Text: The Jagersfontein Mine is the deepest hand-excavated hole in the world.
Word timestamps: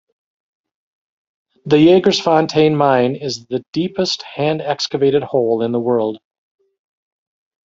The 1.67 1.75
Jagersfontein 1.75 2.75
Mine 2.75 3.15
is 3.15 3.45
the 3.45 3.63
deepest 3.71 4.23
hand-excavated 4.23 5.21
hole 5.21 5.61
in 5.61 5.73
the 5.73 5.79
world. 5.79 6.17